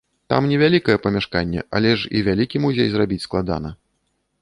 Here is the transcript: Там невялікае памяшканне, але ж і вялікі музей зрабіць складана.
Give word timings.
Там 0.33 0.45
невялікае 0.51 0.95
памяшканне, 1.03 1.61
але 1.81 1.93
ж 1.99 2.13
і 2.17 2.25
вялікі 2.31 2.65
музей 2.67 2.87
зрабіць 2.97 3.23
складана. 3.31 3.69